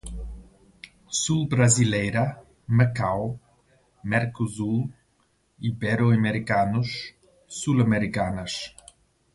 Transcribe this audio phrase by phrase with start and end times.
[1.19, 2.23] sul-brasileira,
[2.73, 3.39] Macau,
[4.01, 4.81] Mercosul,
[5.59, 6.89] Ibero-americanos,
[7.45, 8.53] Sul-Americanas